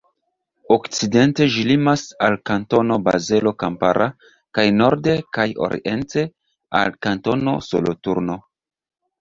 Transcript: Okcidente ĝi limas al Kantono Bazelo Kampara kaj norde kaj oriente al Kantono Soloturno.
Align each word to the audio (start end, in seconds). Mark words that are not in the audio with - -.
Okcidente 0.75 1.45
ĝi 1.55 1.65
limas 1.71 2.03
al 2.27 2.37
Kantono 2.49 2.97
Bazelo 3.09 3.53
Kampara 3.65 4.07
kaj 4.59 4.65
norde 4.81 5.15
kaj 5.39 5.47
oriente 5.69 6.27
al 6.81 6.97
Kantono 7.09 7.57
Soloturno. 7.69 8.41